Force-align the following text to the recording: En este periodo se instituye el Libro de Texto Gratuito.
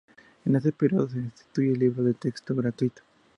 En 0.45 0.55
este 0.55 0.71
periodo 0.71 1.07
se 1.09 1.19
instituye 1.19 1.73
el 1.73 1.77
Libro 1.77 2.03
de 2.03 2.15
Texto 2.15 2.55
Gratuito. 2.55 3.03